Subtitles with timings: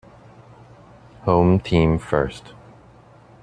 [1.25, 2.55] "Home team first"